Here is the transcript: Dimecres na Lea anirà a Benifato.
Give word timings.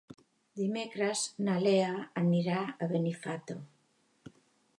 Dimecres 0.61 1.21
na 1.49 1.57
Lea 1.65 1.91
anirà 2.23 2.65
a 2.67 2.89
Benifato. 2.95 3.59